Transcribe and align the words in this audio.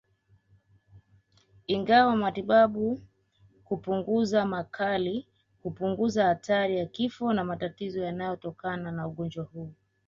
Ingawa 1.67 2.15
matibabu 2.15 2.99
kupunguza 3.65 4.45
makali 4.45 5.27
hupunguza 5.63 6.25
hatari 6.25 6.77
ya 6.77 6.85
kifo 6.85 7.33
na 7.33 7.43
matatizo 7.43 8.03
yanayotokana 8.03 8.91
na 8.91 9.07
ugonjwa 9.07 9.43
huu 9.45 9.73